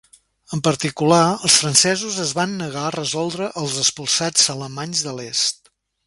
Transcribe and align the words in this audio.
En 0.55 0.61
particular, 0.67 1.17
els 1.49 1.57
francesos 1.63 2.17
es 2.23 2.31
van 2.39 2.55
negar 2.63 2.85
a 2.87 2.93
resoldre 2.95 3.51
els 3.65 3.75
expulsats 3.85 4.49
alemanys 4.59 5.05
de 5.09 5.15
l'est. 5.21 5.71